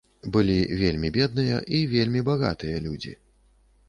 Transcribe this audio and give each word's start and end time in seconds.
Былі 0.35 0.53
вельмі 0.79 1.11
бедныя 1.17 1.59
і 1.79 1.81
вельмі 1.91 2.23
багатыя 2.31 2.81
людзі. 2.87 3.13